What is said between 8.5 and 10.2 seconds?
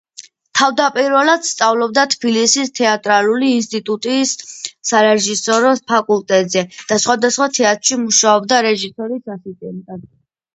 რეჟისორის ასისტენტად.